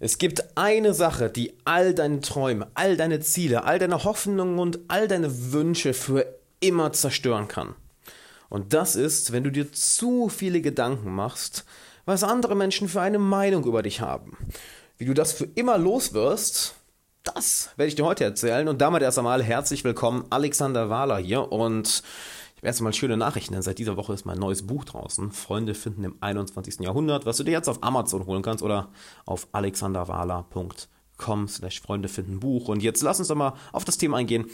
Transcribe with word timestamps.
Es 0.00 0.18
gibt 0.18 0.56
eine 0.56 0.94
Sache, 0.94 1.28
die 1.28 1.54
all 1.64 1.92
deine 1.92 2.20
Träume, 2.20 2.68
all 2.74 2.96
deine 2.96 3.20
Ziele, 3.20 3.64
all 3.64 3.78
deine 3.78 4.04
Hoffnungen 4.04 4.58
und 4.58 4.78
all 4.88 5.08
deine 5.08 5.52
Wünsche 5.52 5.92
für 5.92 6.24
immer 6.60 6.92
zerstören 6.92 7.48
kann. 7.48 7.74
Und 8.48 8.72
das 8.74 8.96
ist, 8.96 9.32
wenn 9.32 9.44
du 9.44 9.50
dir 9.50 9.72
zu 9.72 10.28
viele 10.28 10.60
Gedanken 10.60 11.14
machst, 11.14 11.64
was 12.04 12.22
andere 12.22 12.54
Menschen 12.54 12.88
für 12.88 13.00
eine 13.00 13.18
Meinung 13.18 13.64
über 13.64 13.82
dich 13.82 14.00
haben. 14.00 14.36
Wie 14.96 15.04
du 15.04 15.14
das 15.14 15.32
für 15.32 15.48
immer 15.54 15.76
los 15.76 16.14
wirst, 16.14 16.74
das 17.22 17.70
werde 17.76 17.88
ich 17.88 17.94
dir 17.94 18.04
heute 18.04 18.24
erzählen. 18.24 18.68
Und 18.68 18.80
damit 18.80 19.02
erst 19.02 19.18
einmal 19.18 19.42
herzlich 19.42 19.84
willkommen, 19.84 20.24
Alexander 20.30 20.88
Wahler 20.88 21.18
hier. 21.18 21.52
Und 21.52 22.02
ich 22.58 22.62
habe 22.62 22.66
erst 22.70 22.80
einmal 22.80 22.92
schöne 22.92 23.16
Nachrichten, 23.16 23.52
denn 23.52 23.62
seit 23.62 23.78
dieser 23.78 23.96
Woche 23.96 24.12
ist 24.12 24.26
mein 24.26 24.40
neues 24.40 24.66
Buch 24.66 24.84
draußen. 24.84 25.30
Freunde 25.30 25.74
finden 25.74 26.02
im 26.02 26.16
21. 26.18 26.80
Jahrhundert, 26.80 27.24
was 27.24 27.36
du 27.36 27.44
dir 27.44 27.52
jetzt 27.52 27.68
auf 27.68 27.84
Amazon 27.84 28.26
holen 28.26 28.42
kannst 28.42 28.64
oder 28.64 28.88
auf 29.26 29.46
alexanderwahler.com 29.52 31.46
slash 31.46 31.80
Freunde 31.80 32.08
finden 32.08 32.40
Buch. 32.40 32.66
Und 32.66 32.82
jetzt 32.82 33.00
lass 33.02 33.20
uns 33.20 33.28
doch 33.28 33.36
mal 33.36 33.52
auf 33.70 33.84
das 33.84 33.96
Thema 33.96 34.16
eingehen 34.16 34.46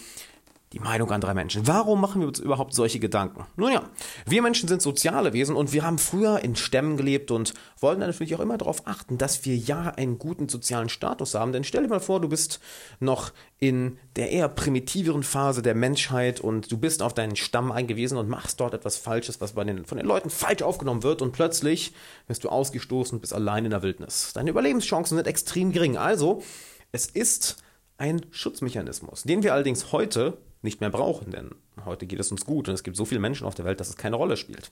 die 0.74 0.80
Meinung 0.80 1.12
anderer 1.12 1.34
Menschen. 1.34 1.68
Warum 1.68 2.00
machen 2.00 2.20
wir 2.20 2.26
uns 2.26 2.40
überhaupt 2.40 2.74
solche 2.74 2.98
Gedanken? 2.98 3.46
Nun 3.56 3.72
ja, 3.72 3.88
wir 4.26 4.42
Menschen 4.42 4.68
sind 4.68 4.82
soziale 4.82 5.32
Wesen 5.32 5.54
und 5.54 5.72
wir 5.72 5.84
haben 5.84 5.98
früher 5.98 6.40
in 6.42 6.56
Stämmen 6.56 6.96
gelebt 6.96 7.30
und 7.30 7.54
wollen 7.78 8.00
dann 8.00 8.08
natürlich 8.08 8.34
auch 8.34 8.40
immer 8.40 8.58
darauf 8.58 8.86
achten, 8.86 9.16
dass 9.16 9.44
wir 9.44 9.56
ja 9.56 9.92
einen 9.96 10.18
guten 10.18 10.48
sozialen 10.48 10.88
Status 10.88 11.34
haben. 11.34 11.52
Denn 11.52 11.62
stell 11.62 11.84
dir 11.84 11.88
mal 11.88 12.00
vor, 12.00 12.20
du 12.20 12.28
bist 12.28 12.58
noch 12.98 13.32
in 13.60 13.98
der 14.16 14.32
eher 14.32 14.48
primitiveren 14.48 15.22
Phase 15.22 15.62
der 15.62 15.76
Menschheit 15.76 16.40
und 16.40 16.72
du 16.72 16.76
bist 16.76 17.02
auf 17.02 17.14
deinen 17.14 17.36
Stamm 17.36 17.70
eingewiesen 17.70 18.18
und 18.18 18.28
machst 18.28 18.58
dort 18.58 18.74
etwas 18.74 18.96
Falsches, 18.96 19.40
was 19.40 19.54
den, 19.54 19.84
von 19.84 19.96
den 19.96 20.06
Leuten 20.06 20.28
falsch 20.28 20.62
aufgenommen 20.62 21.04
wird 21.04 21.22
und 21.22 21.30
plötzlich 21.30 21.92
wirst 22.26 22.42
du 22.42 22.48
ausgestoßen 22.48 23.16
und 23.16 23.20
bist 23.20 23.32
allein 23.32 23.64
in 23.64 23.70
der 23.70 23.82
Wildnis. 23.82 24.32
Deine 24.34 24.50
Überlebenschancen 24.50 25.16
sind 25.16 25.28
extrem 25.28 25.70
gering. 25.70 25.96
Also, 25.96 26.42
es 26.90 27.06
ist 27.06 27.58
ein 27.96 28.26
Schutzmechanismus, 28.32 29.22
den 29.22 29.44
wir 29.44 29.54
allerdings 29.54 29.92
heute 29.92 30.36
nicht 30.64 30.80
mehr 30.80 30.90
brauchen, 30.90 31.30
denn 31.30 31.50
heute 31.84 32.06
geht 32.06 32.20
es 32.20 32.30
uns 32.30 32.44
gut 32.44 32.68
und 32.68 32.74
es 32.74 32.82
gibt 32.82 32.96
so 32.96 33.04
viele 33.04 33.20
Menschen 33.20 33.46
auf 33.46 33.54
der 33.54 33.64
Welt, 33.64 33.80
dass 33.80 33.88
es 33.88 33.96
keine 33.96 34.16
Rolle 34.16 34.36
spielt. 34.36 34.70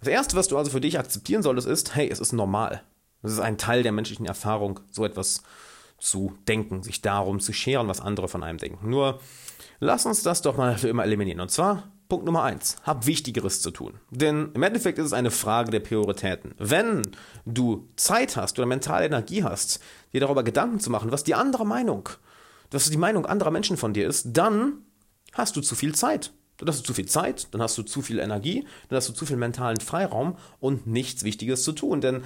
Das 0.00 0.08
Erste, 0.08 0.36
was 0.36 0.48
du 0.48 0.58
also 0.58 0.70
für 0.70 0.80
dich 0.80 0.98
akzeptieren 0.98 1.42
solltest, 1.42 1.68
ist, 1.68 1.94
hey, 1.94 2.08
es 2.10 2.18
ist 2.18 2.32
normal. 2.32 2.82
Es 3.22 3.32
ist 3.32 3.40
ein 3.40 3.58
Teil 3.58 3.82
der 3.82 3.92
menschlichen 3.92 4.26
Erfahrung, 4.26 4.80
so 4.90 5.04
etwas 5.04 5.42
zu 5.98 6.36
denken, 6.48 6.82
sich 6.82 7.00
darum 7.00 7.38
zu 7.38 7.52
scheren, 7.52 7.86
was 7.86 8.00
andere 8.00 8.26
von 8.26 8.42
einem 8.42 8.58
denken. 8.58 8.90
Nur 8.90 9.20
lass 9.78 10.04
uns 10.04 10.22
das 10.22 10.42
doch 10.42 10.56
mal 10.56 10.76
für 10.76 10.88
immer 10.88 11.04
eliminieren. 11.04 11.40
Und 11.40 11.50
zwar 11.50 11.84
Punkt 12.08 12.26
Nummer 12.26 12.42
eins: 12.42 12.76
Hab 12.82 13.06
Wichtigeres 13.06 13.62
zu 13.62 13.70
tun. 13.70 13.94
Denn 14.10 14.50
im 14.54 14.62
Endeffekt 14.64 14.98
ist 14.98 15.06
es 15.06 15.12
eine 15.12 15.30
Frage 15.30 15.70
der 15.70 15.80
Prioritäten. 15.80 16.54
Wenn 16.58 17.02
du 17.46 17.88
Zeit 17.96 18.36
hast 18.36 18.58
oder 18.58 18.66
mentale 18.66 19.06
Energie 19.06 19.44
hast, 19.44 19.80
dir 20.12 20.20
darüber 20.20 20.42
Gedanken 20.42 20.80
zu 20.80 20.90
machen, 20.90 21.12
was 21.12 21.24
die 21.24 21.34
andere 21.34 21.64
Meinung, 21.64 22.08
was 22.72 22.90
die 22.90 22.96
Meinung 22.96 23.24
anderer 23.24 23.52
Menschen 23.52 23.76
von 23.76 23.94
dir 23.94 24.08
ist, 24.08 24.32
dann 24.32 24.84
hast 25.32 25.56
du 25.56 25.60
zu 25.60 25.74
viel 25.74 25.94
Zeit. 25.94 26.32
Dann 26.58 26.68
hast 26.68 26.80
du 26.80 26.84
zu 26.84 26.94
viel 26.94 27.06
Zeit, 27.06 27.48
dann 27.50 27.60
hast 27.60 27.76
du 27.76 27.82
zu 27.82 28.02
viel 28.02 28.20
Energie, 28.20 28.64
dann 28.88 28.96
hast 28.96 29.08
du 29.08 29.12
zu 29.12 29.26
viel 29.26 29.36
mentalen 29.36 29.80
Freiraum 29.80 30.36
und 30.60 30.86
nichts 30.86 31.24
Wichtiges 31.24 31.64
zu 31.64 31.72
tun. 31.72 32.00
Denn 32.00 32.22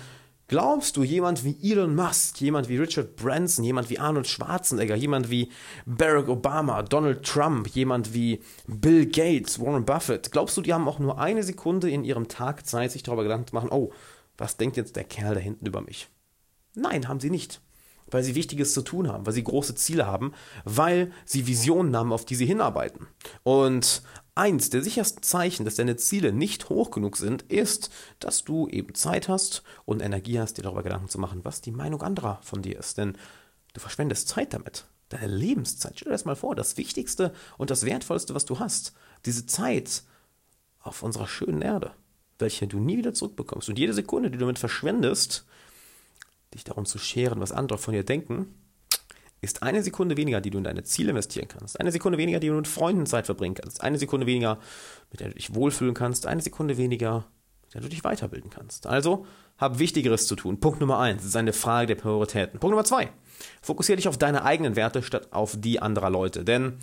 glaubst 0.49 0.97
du, 0.97 1.05
jemand 1.05 1.43
wie 1.45 1.57
Elon 1.63 1.95
Musk, 1.95 2.41
jemand 2.41 2.69
wie 2.69 2.77
Richard 2.77 3.17
Branson, 3.17 3.65
jemand 3.65 3.89
wie 3.89 3.99
Arnold 3.99 4.27
Schwarzenegger, 4.27 4.95
jemand 4.95 5.31
wie 5.31 5.51
Barack 5.87 6.29
Obama, 6.29 6.83
Donald 6.83 7.25
Trump, 7.25 7.69
jemand 7.69 8.13
wie 8.13 8.43
Bill 8.67 9.07
Gates, 9.07 9.59
Warren 9.59 9.87
Buffett, 9.87 10.31
glaubst 10.33 10.57
du, 10.57 10.61
die 10.61 10.75
haben 10.75 10.89
auch 10.89 10.99
nur 10.99 11.19
eine 11.19 11.43
Sekunde 11.43 11.89
in 11.89 12.05
ihrem 12.05 12.29
Tag 12.29 12.67
Zeit, 12.67 12.93
sich 12.93 13.03
darüber 13.03 13.23
Gedanken 13.23 13.49
zu 13.49 13.55
machen, 13.55 13.71
oh, 13.71 13.93
was 14.37 14.59
denkt 14.59 14.77
jetzt 14.77 14.97
der 14.97 15.05
Kerl 15.05 15.35
da 15.35 15.41
hinten 15.41 15.65
über 15.65 15.81
mich? 15.81 16.09
Nein, 16.75 17.09
haben 17.09 17.21
sie 17.21 17.31
nicht 17.31 17.63
weil 18.11 18.23
sie 18.23 18.35
Wichtiges 18.35 18.73
zu 18.73 18.83
tun 18.83 19.09
haben, 19.09 19.27
weil 19.27 19.33
sie 19.33 19.45
große 19.45 19.75
Ziele 19.75 20.07
haben, 20.07 20.33
weil 20.65 21.13
sie 21.25 21.47
Visionen 21.47 21.97
haben, 21.97 22.13
auf 22.13 22.25
die 22.25 22.35
sie 22.35 22.47
hinarbeiten. 22.47 23.07
Und 23.43 24.03
eins 24.35 24.71
der 24.71 24.83
sichersten 24.83 25.23
Zeichen, 25.23 25.65
dass 25.65 25.77
deine 25.77 25.97
Ziele 25.97 26.33
nicht 26.33 26.69
hoch 26.69 26.91
genug 26.91 27.17
sind, 27.17 27.43
ist, 27.43 27.91
dass 28.21 28.45
du 28.45 28.69
eben 28.69 28.95
Zeit 28.95 29.29
hast 29.29 29.63
und 29.85 30.03
Energie 30.03 30.39
hast, 30.39 30.59
dir 30.59 30.63
darüber 30.63 30.83
Gedanken 30.83 31.09
zu 31.09 31.19
machen, 31.19 31.45
was 31.45 31.61
die 31.61 31.73
Meinung 31.73 32.03
anderer 32.03 32.39
von 32.43 32.63
dir 32.63 32.79
ist. 32.79 32.99
Denn 32.99 33.17
du 33.73 33.81
verschwendest 33.81 34.29
Zeit 34.29 34.53
damit. 34.53 34.87
Deine 35.09 35.29
Lebenszeit. 35.29 35.95
Stell 35.97 36.11
dir 36.11 36.15
das 36.15 36.25
mal 36.25 36.37
vor, 36.37 36.55
das 36.55 36.77
Wichtigste 36.77 37.33
und 37.59 37.71
das 37.71 37.85
Wertvollste, 37.85 38.35
was 38.35 38.45
du 38.45 38.59
hast. 38.59 38.93
Diese 39.25 39.47
Zeit 39.47 40.03
auf 40.81 41.03
unserer 41.03 41.29
schönen 41.29 41.63
Erde, 41.63 41.93
welche 42.39 42.67
du 42.67 42.79
nie 42.79 42.99
wieder 42.99 43.15
zurückbekommst. 43.15 43.69
Und 43.69 43.79
jede 43.79 43.95
Sekunde, 43.95 44.31
die 44.31 44.39
du 44.39 44.45
damit 44.45 44.59
verschwendest, 44.59 45.47
dich 46.57 46.65
darum 46.65 46.87
zu 46.87 46.99
scheren, 46.99 47.41
was 47.41 47.53
andere 47.53 47.79
von 47.79 47.95
dir 47.95 48.05
denken, 48.05 48.55
ist 49.41 49.63
eine 49.63 49.83
Sekunde 49.83 50.17
weniger, 50.17 50.41
die 50.41 50.51
du 50.51 50.59
in 50.59 50.65
deine 50.65 50.83
Ziele 50.83 51.11
investieren 51.11 51.49
kannst. 51.49 51.79
Eine 51.79 51.93
Sekunde 51.93 52.19
weniger, 52.19 52.41
die 52.41 52.49
du 52.49 52.55
mit 52.55 52.69
Freunden 52.69 53.07
Zeit 53.07 53.27
verbringen 53.27 53.55
kannst. 53.55 53.83
Eine 53.83 53.99
Sekunde 53.99 54.27
weniger, 54.27 54.59
mit 55.11 55.21
der 55.21 55.29
du 55.29 55.35
dich 55.35 55.55
wohlfühlen 55.55 55.95
kannst. 55.95 56.27
Eine 56.27 56.41
Sekunde 56.41 56.77
weniger, 56.77 57.27
mit 57.63 57.75
der 57.75 57.81
du 57.83 57.89
dich 57.89 58.03
weiterbilden 58.03 58.51
kannst. 58.51 58.87
Also, 58.87 59.27
hab 59.59 59.79
Wichtigeres 59.79 60.27
zu 60.27 60.37
tun. 60.37 60.61
Punkt 60.61 60.81
Nummer 60.81 60.99
eins 60.99 61.25
ist 61.25 61.37
eine 61.37 61.53
Frage 61.53 61.87
der 61.87 61.95
Prioritäten. 61.97 62.59
Punkt 62.59 62.73
Nummer 62.73 62.85
zwei. 62.85 63.11
Fokussiere 63.63 63.97
dich 63.97 64.09
auf 64.09 64.19
deine 64.19 64.45
eigenen 64.45 64.77
Werte 64.77 65.03
statt 65.03 65.33
auf 65.33 65.55
die 65.59 65.81
anderer 65.81 66.11
Leute. 66.11 66.45
Denn 66.45 66.79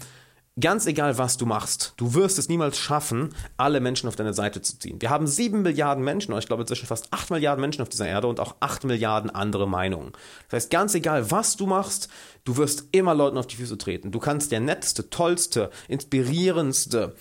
Ganz 0.60 0.86
egal, 0.86 1.18
was 1.18 1.38
du 1.38 1.48
machst, 1.48 1.94
du 1.98 2.14
wirst 2.14 2.38
es 2.38 2.48
niemals 2.48 2.78
schaffen, 2.78 3.34
alle 3.58 3.80
Menschen 3.80 4.08
auf 4.08 4.16
deine 4.16 4.36
Seite 4.36 4.62
zu 4.62 4.78
ziehen. 4.78 5.02
Wir 5.02 5.10
haben 5.10 5.26
sieben 5.26 5.64
Milliarden 5.64 6.04
Menschen, 6.04 6.32
oder 6.32 6.40
ich 6.40 6.46
glaube 6.46 6.62
inzwischen 6.62 6.86
fast 6.86 7.08
acht 7.10 7.32
Milliarden 7.32 7.60
Menschen 7.60 7.82
auf 7.82 7.90
dieser 7.90 8.08
Erde 8.08 8.28
und 8.28 8.40
auch 8.40 8.54
acht 8.60 8.84
Milliarden 8.84 9.32
andere 9.32 9.68
Meinungen. 9.68 10.12
Das 10.50 10.58
heißt, 10.58 10.70
ganz 10.70 10.94
egal, 10.94 11.32
was 11.32 11.58
du 11.58 11.66
machst, 11.66 12.08
du 12.44 12.56
wirst 12.58 12.86
immer 12.92 13.16
Leuten 13.16 13.40
auf 13.40 13.48
die 13.48 13.56
Füße 13.56 13.80
treten. 13.80 14.12
Du 14.12 14.20
kannst 14.20 14.52
der 14.52 14.60
netteste, 14.60 15.10
tollste, 15.10 15.72
inspirierendste, 15.88 17.16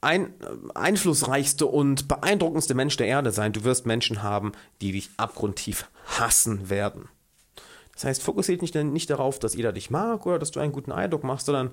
ein, 0.00 0.32
einflussreichste 0.76 1.66
und 1.66 2.06
beeindruckendste 2.06 2.74
Mensch 2.74 2.96
der 2.96 3.08
Erde 3.08 3.32
sein. 3.32 3.52
Du 3.52 3.64
wirst 3.64 3.86
Menschen 3.86 4.22
haben, 4.22 4.52
die 4.82 4.92
dich 4.92 5.10
abgrundtief 5.16 5.88
hassen 6.06 6.70
werden. 6.70 7.08
Das 7.94 8.04
heißt, 8.04 8.22
fokussiert 8.22 8.62
dich 8.62 8.72
nicht 8.72 9.10
darauf, 9.10 9.40
dass 9.40 9.54
jeder 9.54 9.72
dich 9.72 9.90
mag 9.90 10.24
oder 10.26 10.38
dass 10.38 10.52
du 10.52 10.60
einen 10.60 10.70
guten 10.70 10.92
Eindruck 10.92 11.24
machst, 11.24 11.46
sondern 11.46 11.72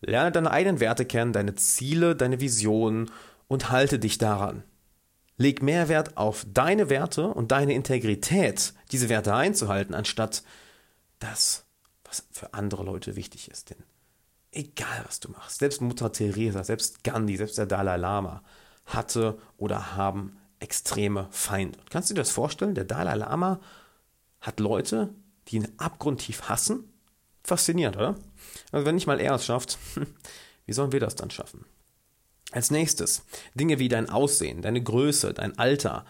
Lerne 0.00 0.32
deine 0.32 0.50
eigenen 0.50 0.80
Werte 0.80 1.04
kennen, 1.04 1.32
deine 1.32 1.54
Ziele, 1.54 2.14
deine 2.14 2.40
Visionen 2.40 3.10
und 3.48 3.70
halte 3.70 3.98
dich 3.98 4.18
daran. 4.18 4.62
Leg 5.36 5.62
mehr 5.62 5.88
Wert 5.88 6.16
auf 6.16 6.44
deine 6.52 6.90
Werte 6.90 7.28
und 7.28 7.52
deine 7.52 7.74
Integrität, 7.74 8.74
diese 8.90 9.08
Werte 9.08 9.34
einzuhalten, 9.34 9.94
anstatt 9.94 10.42
das, 11.18 11.64
was 12.04 12.26
für 12.30 12.54
andere 12.54 12.84
Leute 12.84 13.16
wichtig 13.16 13.50
ist. 13.50 13.70
Denn 13.70 13.82
egal 14.52 15.04
was 15.06 15.20
du 15.20 15.30
machst, 15.30 15.58
selbst 15.58 15.80
Mutter 15.80 16.12
Teresa, 16.12 16.64
selbst 16.64 17.04
Gandhi, 17.04 17.36
selbst 17.36 17.58
der 17.58 17.66
Dalai 17.66 17.96
Lama 17.96 18.42
hatte 18.84 19.38
oder 19.56 19.96
haben 19.96 20.38
extreme 20.60 21.28
Feinde. 21.30 21.78
Kannst 21.90 22.10
du 22.10 22.14
dir 22.14 22.20
das 22.20 22.30
vorstellen? 22.30 22.74
Der 22.74 22.84
Dalai 22.84 23.14
Lama 23.14 23.60
hat 24.40 24.60
Leute, 24.60 25.14
die 25.48 25.56
ihn 25.56 25.68
abgrundtief 25.76 26.48
hassen 26.48 26.92
Faszinierend, 27.48 27.96
oder? 27.96 28.14
Also 28.72 28.84
wenn 28.84 28.94
nicht 28.94 29.06
mal 29.06 29.20
er 29.20 29.34
es 29.34 29.46
schafft, 29.46 29.78
wie 30.66 30.72
sollen 30.72 30.92
wir 30.92 31.00
das 31.00 31.14
dann 31.14 31.30
schaffen? 31.30 31.64
Als 32.52 32.70
nächstes, 32.70 33.24
Dinge 33.54 33.78
wie 33.78 33.88
dein 33.88 34.10
Aussehen, 34.10 34.60
deine 34.60 34.82
Größe, 34.82 35.32
dein 35.32 35.58
Alter. 35.58 36.04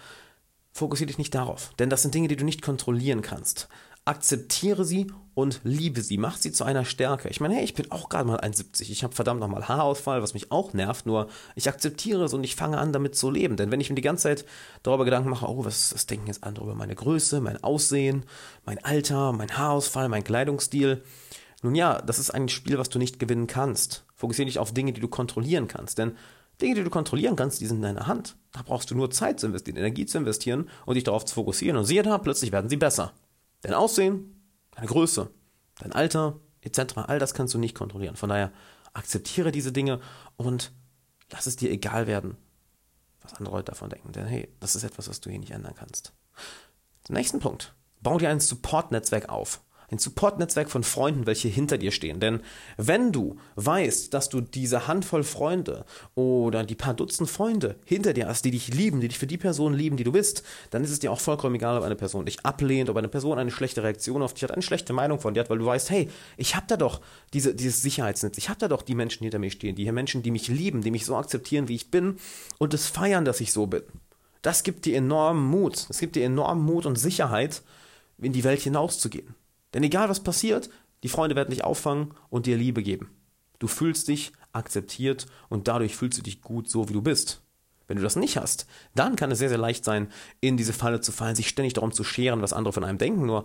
Fokussiere 0.73 1.07
dich 1.07 1.19
nicht 1.19 1.35
darauf, 1.35 1.73
denn 1.79 1.91
das 1.91 2.03
sind 2.03 2.15
Dinge, 2.15 2.27
die 2.27 2.37
du 2.37 2.45
nicht 2.45 2.63
kontrollieren 2.63 3.23
kannst. 3.23 3.69
Akzeptiere 4.09 4.87
sie 4.87 5.09
und 5.35 5.61
liebe 5.65 6.01
sie. 6.01 6.17
Mach 6.17 6.39
sie 6.39 6.51
zu 6.51 6.65
einer 6.65 6.87
Stärke. 6.87 7.29
Ich 7.29 7.41
meine, 7.41 7.57
hey, 7.57 7.63
ich 7.63 7.75
bin 7.75 7.91
auch 7.91 8.09
gerade 8.09 8.27
mal 8.27 8.41
1,70. 8.41 8.91
Ich 8.91 9.05
habe 9.05 9.15
verdammt 9.15 9.39
nochmal 9.39 9.69
Haarausfall, 9.69 10.23
was 10.23 10.33
mich 10.33 10.51
auch 10.51 10.73
nervt. 10.73 11.05
Nur 11.05 11.29
ich 11.57 11.69
akzeptiere 11.69 12.25
es 12.25 12.33
und 12.33 12.43
ich 12.43 12.57
fange 12.57 12.79
an, 12.79 12.95
damit 12.95 13.17
zu 13.17 13.31
leben. 13.31 13.59
Denn 13.59 13.71
wenn 13.71 13.83
ich 13.83 13.91
mir 13.91 13.97
die 13.97 14.01
ganze 14.03 14.23
Zeit 14.23 14.47
darüber 14.83 15.05
Gedanken 15.05 15.29
mache, 15.29 15.47
oh, 15.47 15.63
was, 15.63 15.95
was 15.95 16.07
denken 16.07 16.27
jetzt 16.27 16.43
andere 16.43 16.65
über 16.65 16.75
meine 16.75 16.95
Größe, 16.95 17.43
mein 17.43 17.63
Aussehen, 17.63 18.25
mein 18.65 18.83
Alter, 18.83 19.33
mein 19.33 19.59
Haarausfall, 19.59 20.09
mein 20.09 20.25
Kleidungsstil, 20.25 21.03
nun 21.63 21.75
ja, 21.75 22.01
das 22.01 22.19
ist 22.19 22.31
ein 22.31 22.49
Spiel, 22.49 22.79
was 22.79 22.89
du 22.89 22.99
nicht 22.99 23.19
gewinnen 23.19 23.47
kannst. 23.47 24.07
Fokussiere 24.15 24.47
dich 24.47 24.59
auf 24.59 24.73
Dinge, 24.73 24.95
die 24.95 25.03
du 25.03 25.09
kontrollieren 25.09 25.69
kannst. 25.69 25.99
Denn 25.99 26.17
Dinge, 26.63 26.77
die 26.77 26.85
du 26.85 26.91
kontrollieren 26.91 27.37
kannst, 27.37 27.61
die 27.61 27.67
sind 27.67 27.77
in 27.77 27.83
deiner 27.83 28.07
Hand. 28.07 28.37
Da 28.53 28.63
brauchst 28.63 28.91
du 28.91 28.95
nur 28.95 29.11
Zeit 29.11 29.39
zu 29.39 29.49
investieren, 29.49 29.77
Energie 29.77 30.07
zu 30.07 30.17
investieren 30.17 30.71
und 30.87 30.95
dich 30.95 31.05
darauf 31.05 31.27
zu 31.27 31.35
fokussieren. 31.35 31.77
Und 31.77 31.85
siehe 31.85 32.03
da, 32.03 32.17
plötzlich 32.17 32.53
werden 32.53 32.71
sie 32.71 32.79
besser. 32.79 33.13
Dein 33.63 33.75
Aussehen, 33.75 34.43
deine 34.73 34.87
Größe, 34.87 35.31
dein 35.81 35.93
Alter, 35.93 36.41
etc., 36.61 36.97
all 36.97 37.19
das 37.19 37.35
kannst 37.35 37.55
du 37.55 37.59
nicht 37.59 37.75
kontrollieren. 37.75 38.17
Von 38.17 38.29
daher 38.29 38.53
akzeptiere 38.93 39.53
diese 39.53 39.73
Dinge 39.73 40.01
und 40.37 40.73
lass 41.31 41.47
es 41.47 41.57
dir 41.57 41.71
egal 41.71 42.07
werden, 42.07 42.37
was 43.21 43.35
andere 43.35 43.57
Leute 43.57 43.73
davon 43.73 43.91
denken. 43.91 44.13
Denn 44.13 44.27
hey, 44.27 44.53
das 44.61 44.77
ist 44.77 44.85
etwas, 44.85 45.09
was 45.09 45.21
du 45.21 45.31
hier 45.31 45.39
nicht 45.39 45.53
ändern 45.53 45.75
kannst. 45.75 46.13
Zum 47.05 47.15
nächsten 47.15 47.41
Punkt. 47.41 47.75
Bau 48.01 48.19
dir 48.19 48.31
ein 48.31 48.41
Support-Netzwerk 48.41 49.29
auf. 49.29 49.61
Ein 49.91 49.99
Support-Netzwerk 49.99 50.71
von 50.71 50.85
Freunden, 50.85 51.27
welche 51.27 51.49
hinter 51.49 51.79
dir 51.79 51.93
stehen. 51.93 52.21
Denn 52.21 52.41
wenn 52.77 53.13
du 53.13 53.37
weißt, 53.57 54.13
dass 54.13 54.29
du 54.29 54.41
diese 54.41 54.87
Handvoll 54.87 55.25
Freunde 55.25 55.85
oder 56.15 56.65
die 56.65 56.75
paar 56.75 56.95
Dutzend 56.95 57.31
Freunde 57.31 57.77
hinter 57.85 58.13
dir 58.13 58.29
hast, 58.29 58.45
die 58.45 58.51
dich 58.51 58.69
lieben, 58.69 59.01
die 59.01 59.09
dich 59.09 59.19
für 59.19 59.27
die 59.27 59.39
Person 59.39 59.73
lieben, 59.73 59.97
die 59.97 60.05
du 60.05 60.13
bist, 60.13 60.43
dann 60.71 60.85
ist 60.85 60.91
es 60.91 60.99
dir 60.99 61.11
auch 61.11 61.21
vollkommen 61.21 61.55
egal, 61.55 61.79
ob 61.79 61.85
eine 61.85 61.97
Person 61.97 62.27
dich 62.27 62.45
ablehnt, 62.45 62.91
ob 62.91 62.97
eine 62.97 63.09
Person 63.09 63.39
eine 63.39 63.51
schlechte 63.51 63.83
Reaktion 63.83 64.23
auf 64.23 64.35
dich 64.35 64.43
hat, 64.43 64.51
eine 64.51 64.63
schlechte 64.63 64.93
Meinung 64.93 65.21
von 65.21 65.35
dir 65.35 65.41
hat, 65.41 65.51
weil 65.51 65.59
du 65.59 65.67
weißt, 65.67 65.91
hey, 65.91 66.09
ich 66.37 66.55
habe 66.55 66.67
da 66.69 66.77
doch 66.77 67.01
diese, 67.33 67.55
dieses 67.55 67.83
Sicherheitsnetz, 67.83 68.37
ich 68.37 68.49
habe 68.49 68.59
da 68.59 68.69
doch 68.69 68.83
die 68.83 68.95
Menschen 68.95 69.25
hinter 69.25 69.39
mir 69.39 69.51
stehen, 69.51 69.75
die 69.75 69.91
Menschen, 69.91 70.23
die 70.23 70.31
mich 70.31 70.49
lieben, 70.49 70.83
die 70.83 70.91
mich 70.91 71.07
so 71.07 71.17
akzeptieren, 71.17 71.69
wie 71.69 71.75
ich 71.75 71.91
bin 71.91 72.17
und 72.59 72.75
es 72.75 72.87
feiern, 72.87 73.25
dass 73.25 73.41
ich 73.41 73.53
so 73.53 73.67
bin. 73.67 73.83
Das 74.43 74.63
gibt 74.63 74.85
dir 74.85 74.97
enormen 74.97 75.45
Mut. 75.45 75.87
Das 75.89 75.99
gibt 75.99 76.17
dir 76.17 76.25
enormen 76.25 76.65
Mut 76.65 76.87
und 76.87 76.97
Sicherheit, 76.97 77.63
in 78.19 78.33
die 78.33 78.45
Welt 78.45 78.61
hinauszugehen. 78.61 79.35
Denn 79.75 79.83
egal 79.83 80.09
was 80.09 80.21
passiert, 80.21 80.71
die 81.03 81.09
Freunde 81.09 81.37
werden 81.37 81.51
dich 81.51 81.65
auffangen 81.65 82.15
und 82.31 82.47
dir 82.47 82.57
Liebe 82.57 82.83
geben. 82.83 83.11
Du 83.59 83.67
fühlst 83.67 84.09
dich 84.09 84.33
akzeptiert 84.53 85.27
und 85.49 85.69
dadurch 85.69 85.97
fühlst 85.97 86.19
du 86.19 86.23
dich 86.23 86.43
gut 86.43 86.69
so, 86.69 86.89
wie 86.89 86.93
du 86.93 87.03
bist. 87.03 87.43
Wenn 87.87 87.97
du 87.97 88.03
das 88.03 88.17
nicht 88.17 88.37
hast, 88.37 88.67
dann 88.95 89.17
kann 89.17 89.31
es 89.31 89.39
sehr, 89.39 89.49
sehr 89.49 89.59
leicht 89.59 89.85
sein, 89.85 90.13
in 90.41 90.57
diese 90.57 90.75
Falle 90.75 91.01
zu 91.01 91.11
fallen, 91.11 91.35
sich 91.35 91.49
ständig 91.49 91.73
darum 91.73 91.91
zu 91.91 92.05
scheren, 92.05 92.43
was 92.43 92.53
andere 92.53 92.73
von 92.73 92.85
einem 92.85 92.99
denken. 92.99 93.25
Nur 93.25 93.45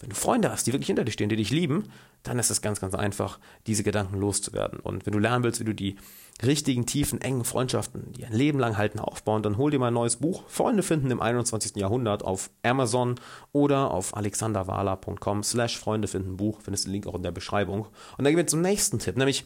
wenn 0.00 0.10
du 0.10 0.16
Freunde 0.16 0.50
hast, 0.50 0.66
die 0.66 0.72
wirklich 0.72 0.86
hinter 0.86 1.04
dir 1.04 1.12
stehen, 1.12 1.28
die 1.28 1.36
dich 1.36 1.50
lieben, 1.50 1.84
dann 2.22 2.38
ist 2.38 2.50
es 2.50 2.62
ganz, 2.62 2.80
ganz 2.80 2.94
einfach, 2.94 3.38
diese 3.66 3.82
Gedanken 3.82 4.18
loszuwerden. 4.18 4.80
Und 4.80 5.06
wenn 5.06 5.12
du 5.12 5.18
lernen 5.18 5.44
willst, 5.44 5.60
wie 5.60 5.64
du 5.64 5.74
die 5.74 5.96
richtigen, 6.42 6.86
tiefen, 6.86 7.20
engen 7.20 7.44
Freundschaften, 7.44 8.12
die 8.12 8.24
ein 8.24 8.32
Leben 8.32 8.58
lang 8.58 8.78
halten, 8.78 8.98
aufbauen, 8.98 9.42
dann 9.42 9.58
hol 9.58 9.70
dir 9.70 9.78
mal 9.78 9.88
ein 9.88 9.94
neues 9.94 10.16
Buch. 10.16 10.44
Freunde 10.48 10.82
finden 10.82 11.10
im 11.10 11.20
21. 11.20 11.76
Jahrhundert 11.76 12.24
auf 12.24 12.50
Amazon 12.62 13.16
oder 13.52 13.90
auf 13.90 14.16
alexanderwala.com 14.16 15.42
slash 15.42 15.78
Freunde 15.78 16.08
finden 16.08 16.36
Buch. 16.38 16.60
Findest 16.62 16.86
den 16.86 16.92
Link 16.92 17.06
auch 17.06 17.14
in 17.14 17.22
der 17.22 17.30
Beschreibung. 17.30 17.86
Und 18.16 18.24
dann 18.24 18.26
gehen 18.26 18.38
wir 18.38 18.46
zum 18.46 18.62
nächsten 18.62 18.98
Tipp, 18.98 19.16
nämlich 19.16 19.44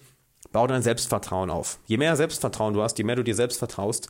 Bau 0.52 0.68
dein 0.68 0.82
Selbstvertrauen 0.82 1.50
auf. 1.50 1.80
Je 1.86 1.96
mehr 1.96 2.14
Selbstvertrauen 2.14 2.74
du 2.74 2.82
hast, 2.82 2.96
je 2.98 3.04
mehr 3.04 3.16
du 3.16 3.24
dir 3.24 3.34
selbst 3.34 3.58
vertraust, 3.58 4.08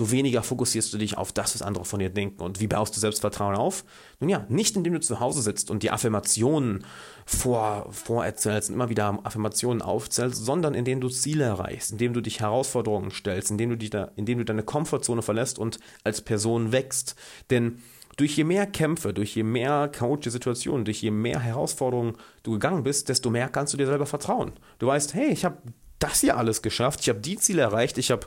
desto 0.00 0.12
weniger 0.12 0.42
fokussierst 0.42 0.92
du 0.94 0.98
dich 0.98 1.18
auf 1.18 1.30
das, 1.32 1.54
was 1.54 1.62
andere 1.62 1.84
von 1.84 2.00
dir 2.00 2.08
denken. 2.08 2.42
Und 2.42 2.60
wie 2.60 2.66
baust 2.66 2.96
du 2.96 3.00
Selbstvertrauen 3.00 3.54
auf? 3.54 3.84
Nun 4.18 4.30
ja, 4.30 4.46
nicht 4.48 4.74
indem 4.76 4.94
du 4.94 5.00
zu 5.00 5.20
Hause 5.20 5.42
sitzt 5.42 5.70
und 5.70 5.82
die 5.82 5.90
Affirmationen 5.90 6.86
vor, 7.26 7.86
vorerzählst 7.92 8.70
und 8.70 8.76
immer 8.76 8.88
wieder 8.88 9.18
Affirmationen 9.24 9.82
aufzählst, 9.82 10.42
sondern 10.42 10.72
indem 10.72 11.00
du 11.00 11.10
Ziele 11.10 11.44
erreichst, 11.44 11.92
indem 11.92 12.14
du 12.14 12.22
dich 12.22 12.40
Herausforderungen 12.40 13.10
stellst, 13.10 13.50
indem 13.50 13.70
du, 13.70 13.76
dich 13.76 13.90
da, 13.90 14.10
indem 14.16 14.38
du 14.38 14.44
deine 14.44 14.62
Komfortzone 14.62 15.20
verlässt 15.20 15.58
und 15.58 15.78
als 16.02 16.22
Person 16.22 16.72
wächst. 16.72 17.14
Denn 17.50 17.82
durch 18.16 18.36
je 18.36 18.44
mehr 18.44 18.66
Kämpfe, 18.66 19.12
durch 19.12 19.36
je 19.36 19.42
mehr 19.42 19.88
chaotische 19.88 20.30
Situationen, 20.30 20.86
durch 20.86 21.02
je 21.02 21.10
mehr 21.10 21.40
Herausforderungen 21.40 22.16
du 22.42 22.52
gegangen 22.52 22.84
bist, 22.84 23.10
desto 23.10 23.28
mehr 23.28 23.48
kannst 23.48 23.74
du 23.74 23.76
dir 23.76 23.86
selber 23.86 24.06
vertrauen. 24.06 24.52
Du 24.78 24.86
weißt, 24.86 25.12
hey, 25.12 25.30
ich 25.30 25.44
habe 25.44 25.58
das 25.98 26.20
hier 26.20 26.38
alles 26.38 26.62
geschafft, 26.62 27.00
ich 27.00 27.10
habe 27.10 27.20
die 27.20 27.36
Ziele 27.36 27.60
erreicht, 27.60 27.98
ich 27.98 28.10
habe 28.10 28.26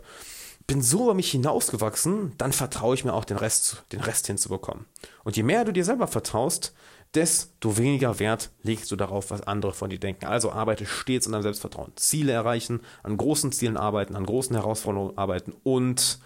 bin 0.68 0.82
so 0.82 1.04
über 1.04 1.14
mich 1.14 1.32
hinausgewachsen, 1.32 2.34
dann 2.38 2.54
vertraue 2.54 2.96
ich 2.96 3.06
mir 3.06 3.14
auch 3.14 3.26
den 3.26 3.38
Rest, 3.38 3.84
den 3.92 4.00
Rest 4.00 4.28
hinzubekommen. 4.28 4.86
Und 5.24 5.36
je 5.36 5.44
mehr 5.44 5.66
du 5.66 5.74
dir 5.74 5.86
selber 5.86 6.08
vertraust, 6.08 6.74
desto 7.14 7.78
weniger 7.78 8.20
Wert 8.20 8.50
legst 8.64 8.90
du 8.92 8.96
darauf, 8.96 9.30
was 9.30 9.42
andere 9.42 9.74
von 9.74 9.90
dir 9.90 10.00
denken. 10.00 10.26
Also 10.26 10.52
arbeite 10.52 10.86
stets 10.86 11.28
an 11.28 11.34
deinem 11.34 11.44
Selbstvertrauen. 11.44 11.92
Ziele 11.96 12.32
erreichen, 12.32 12.82
an 13.04 13.18
großen 13.18 13.52
Zielen 13.52 13.78
arbeiten, 13.78 14.16
an 14.16 14.26
großen 14.26 14.56
Herausforderungen 14.56 15.18
arbeiten 15.18 15.54
und 15.64 16.20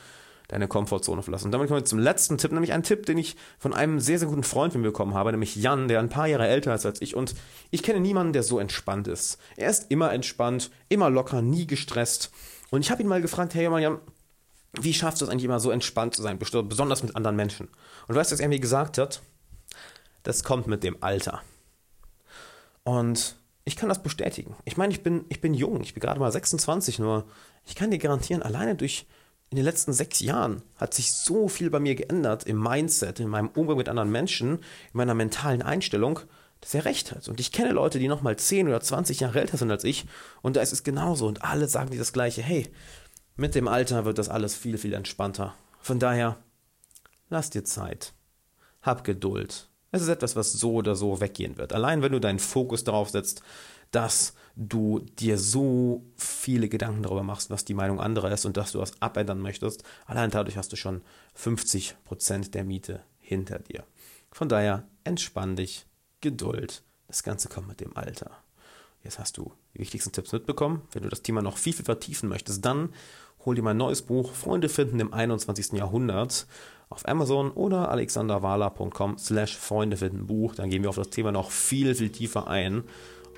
deine 0.47 0.69
Komfortzone 0.69 1.23
verlassen. 1.23 1.47
Und 1.47 1.51
damit 1.51 1.67
kommen 1.67 1.81
wir 1.81 1.85
zum 1.85 1.99
letzten 1.99 2.37
Tipp, 2.37 2.53
nämlich 2.53 2.71
einen 2.71 2.83
Tipp, 2.83 3.05
den 3.05 3.17
ich 3.17 3.35
von 3.59 3.73
einem 3.73 3.99
sehr, 3.99 4.17
sehr 4.17 4.29
guten 4.29 4.43
Freund 4.43 4.71
von 4.71 4.81
mir 4.81 4.89
bekommen 4.89 5.13
habe, 5.13 5.31
nämlich 5.31 5.57
Jan, 5.57 5.89
der 5.89 5.99
ein 5.99 6.07
paar 6.07 6.27
Jahre 6.27 6.47
älter 6.47 6.73
ist 6.73 6.85
als 6.85 7.01
ich. 7.01 7.15
Und 7.15 7.35
ich 7.69 7.83
kenne 7.83 7.99
niemanden, 7.99 8.31
der 8.31 8.43
so 8.43 8.57
entspannt 8.57 9.09
ist. 9.09 9.39
Er 9.57 9.69
ist 9.69 9.91
immer 9.91 10.13
entspannt, 10.13 10.71
immer 10.87 11.09
locker, 11.09 11.41
nie 11.41 11.67
gestresst. 11.67 12.31
Und 12.69 12.79
ich 12.79 12.91
habe 12.91 13.01
ihn 13.01 13.09
mal 13.09 13.21
gefragt, 13.21 13.55
hey 13.55 13.65
Jan, 13.65 13.99
wie 14.73 14.93
schaffst 14.93 15.21
du 15.21 15.25
es 15.25 15.31
eigentlich 15.31 15.45
immer 15.45 15.59
so 15.59 15.71
entspannt 15.71 16.15
zu 16.15 16.21
sein, 16.21 16.39
besonders 16.39 17.03
mit 17.03 17.15
anderen 17.15 17.35
Menschen? 17.35 17.69
Und 18.07 18.15
weißt 18.15 18.31
du, 18.31 18.35
was 18.35 18.39
er 18.39 18.49
mir 18.49 18.59
gesagt 18.59 18.97
hat? 18.97 19.21
Das 20.23 20.43
kommt 20.43 20.67
mit 20.67 20.83
dem 20.83 21.01
Alter. 21.01 21.41
Und 22.83 23.35
ich 23.65 23.75
kann 23.75 23.89
das 23.89 24.01
bestätigen. 24.01 24.55
Ich 24.65 24.77
meine, 24.77 24.93
ich 24.93 25.03
bin, 25.03 25.25
ich 25.29 25.41
bin 25.41 25.53
jung, 25.53 25.81
ich 25.81 25.93
bin 25.93 26.01
gerade 26.01 26.19
mal 26.19 26.31
26, 26.31 26.99
nur 26.99 27.25
ich 27.65 27.75
kann 27.75 27.91
dir 27.91 27.97
garantieren, 27.97 28.41
alleine 28.41 28.75
durch 28.75 29.05
in 29.49 29.55
den 29.55 29.65
letzten 29.65 29.93
sechs 29.93 30.19
Jahren 30.19 30.61
hat 30.75 30.93
sich 30.93 31.13
so 31.13 31.47
viel 31.47 31.69
bei 31.69 31.79
mir 31.79 31.95
geändert 31.95 32.43
im 32.45 32.61
Mindset, 32.61 33.19
in 33.19 33.29
meinem 33.29 33.49
Umgang 33.49 33.77
mit 33.77 33.89
anderen 33.89 34.11
Menschen, 34.11 34.55
in 34.57 34.61
meiner 34.93 35.13
mentalen 35.13 35.61
Einstellung, 35.61 36.19
dass 36.61 36.73
er 36.73 36.85
recht 36.85 37.11
hat. 37.11 37.27
Und 37.27 37.39
ich 37.39 37.51
kenne 37.51 37.71
Leute, 37.71 37.99
die 37.99 38.07
nochmal 38.07 38.35
10 38.35 38.67
oder 38.67 38.81
20 38.81 39.21
Jahre 39.21 39.39
älter 39.39 39.57
sind 39.57 39.71
als 39.71 39.83
ich 39.83 40.05
und 40.41 40.55
da 40.55 40.61
ist 40.61 40.73
es 40.73 40.83
genauso 40.83 41.27
und 41.27 41.43
alle 41.43 41.67
sagen 41.67 41.91
dir 41.91 41.99
das 41.99 42.13
Gleiche. 42.13 42.41
Hey, 42.41 42.67
mit 43.37 43.55
dem 43.55 43.67
Alter 43.67 44.05
wird 44.05 44.17
das 44.17 44.29
alles 44.29 44.55
viel, 44.55 44.77
viel 44.77 44.93
entspannter. 44.93 45.55
Von 45.79 45.99
daher, 45.99 46.37
lass 47.29 47.49
dir 47.49 47.63
Zeit. 47.63 48.13
Hab 48.81 49.03
Geduld. 49.03 49.69
Es 49.91 50.01
ist 50.01 50.09
etwas, 50.09 50.35
was 50.35 50.51
so 50.51 50.73
oder 50.73 50.95
so 50.95 51.21
weggehen 51.21 51.57
wird. 51.57 51.71
Allein 51.71 52.01
wenn 52.01 52.11
du 52.11 52.19
deinen 52.19 52.39
Fokus 52.39 52.83
darauf 52.83 53.09
setzt, 53.09 53.41
dass 53.91 54.33
du 54.55 54.99
dir 54.99 55.37
so 55.37 56.03
viele 56.17 56.67
Gedanken 56.67 57.03
darüber 57.03 57.23
machst, 57.23 57.49
was 57.49 57.63
die 57.63 57.73
Meinung 57.73 58.01
anderer 58.01 58.31
ist 58.31 58.45
und 58.45 58.57
dass 58.57 58.73
du 58.73 58.79
das 58.79 59.01
abändern 59.01 59.39
möchtest, 59.39 59.83
allein 60.05 60.31
dadurch 60.31 60.57
hast 60.57 60.71
du 60.73 60.75
schon 60.75 61.01
50% 61.37 62.51
der 62.51 62.63
Miete 62.63 63.01
hinter 63.19 63.59
dir. 63.59 63.85
Von 64.31 64.49
daher 64.49 64.87
entspann 65.03 65.55
dich, 65.55 65.85
Geduld, 66.19 66.83
das 67.07 67.23
Ganze 67.23 67.47
kommt 67.47 67.67
mit 67.67 67.79
dem 67.79 67.95
Alter. 67.95 68.31
Jetzt 69.03 69.19
hast 69.19 69.37
du 69.37 69.53
die 69.73 69.79
wichtigsten 69.79 70.11
Tipps 70.11 70.31
mitbekommen. 70.33 70.81
Wenn 70.91 71.03
du 71.03 71.09
das 71.09 71.21
Thema 71.21 71.41
noch 71.41 71.57
viel, 71.57 71.73
viel 71.73 71.85
vertiefen 71.85 72.27
möchtest, 72.27 72.65
dann 72.65 72.89
hol 73.47 73.55
dir 73.55 73.63
mein 73.63 73.77
neues 73.77 74.01
Buch 74.01 74.33
Freunde 74.33 74.67
finden 74.67 74.99
im 74.99 75.13
21. 75.13 75.71
Jahrhundert 75.71 76.47
auf 76.89 77.07
Amazon 77.07 77.49
oder 77.51 77.89
alexanderwala.com 77.89 79.17
slash 79.17 79.55
Freunde 79.55 79.95
finden 79.95 80.27
Buch. 80.27 80.53
Dann 80.55 80.69
gehen 80.69 80.83
wir 80.83 80.89
auf 80.89 80.97
das 80.97 81.09
Thema 81.09 81.31
noch 81.31 81.49
viel, 81.49 81.95
viel 81.95 82.09
tiefer 82.09 82.47
ein 82.47 82.83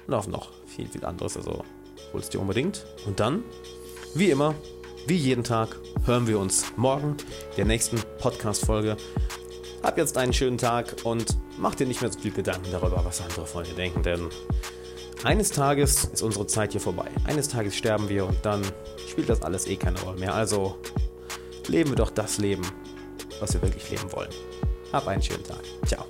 und 0.07 0.13
auf 0.15 0.27
noch 0.27 0.50
viel, 0.65 0.88
viel 0.88 1.06
anderes. 1.06 1.38
Also 1.38 1.63
holst 2.11 2.33
dir 2.33 2.41
unbedingt. 2.41 2.88
Und 3.06 3.19
dann, 3.19 3.44
wie 4.15 4.31
immer, 4.31 4.56
wie 5.06 5.15
jeden 5.15 5.44
Tag, 5.44 5.79
hören 6.06 6.25
wir 6.25 6.39
uns 6.39 6.73
morgen 6.75 7.15
der 7.56 7.65
nächsten 7.65 8.00
Podcast-Folge. 8.17 8.97
Hab 9.83 10.00
jetzt 10.00 10.17
einen 10.17 10.33
schönen 10.33 10.57
Tag 10.57 10.95
und 11.03 11.38
mach 11.59 11.75
dir 11.75 11.85
nicht 11.85 12.01
mehr 12.01 12.11
so 12.11 12.19
viel 12.19 12.31
Gedanken 12.31 12.71
darüber, 12.71 13.06
was 13.06 13.21
andere 13.21 13.45
dir 13.63 13.75
denken, 13.75 14.01
denn 14.01 14.27
eines 15.24 15.51
Tages 15.51 16.06
ist 16.06 16.21
unsere 16.21 16.48
Zeit 16.48 16.71
hier 16.71 16.81
vorbei. 16.81 17.10
Eines 17.25 17.50
Tages 17.50 17.75
sterben 17.75 18.10
wir 18.10 18.25
und 18.25 18.38
dann 18.45 18.62
spielt 19.07 19.30
das 19.30 19.42
alles 19.42 19.68
eh 19.68 19.75
keine 19.75 20.00
Rolle 20.01 20.19
mehr. 20.19 20.33
Also 20.33 20.77
leben 21.68 21.89
wir 21.89 21.98
doch 21.98 22.12
das 22.12 22.38
Leben, 22.38 22.63
was 23.39 23.54
wir 23.54 23.62
wirklich 23.62 23.89
leben 23.89 24.12
wollen. 24.12 24.30
Hab 24.92 25.07
einen 25.07 25.21
schönen 25.21 25.44
Tag. 25.44 25.62
Ciao. 25.86 26.06